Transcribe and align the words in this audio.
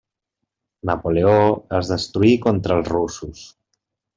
Napoleó 0.89 1.35
es 1.81 1.91
destruí 1.93 2.33
contra 2.49 2.81
els 2.81 2.91
russos. 2.97 3.45